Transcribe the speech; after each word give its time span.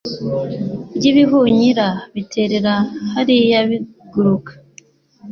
by'ibihunyira 0.95 1.87
biterera 2.13 2.75
hariya 3.13 3.59
biguruka 3.69 4.51